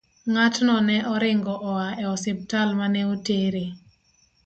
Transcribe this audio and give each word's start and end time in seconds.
Ng'atno 0.31 0.75
ne 0.87 0.97
oringo 1.13 1.53
oa 1.71 1.87
e 2.01 2.03
osiptal 2.15 2.69
ma 2.79 2.87
ne 2.93 3.01
otere. 3.13 3.65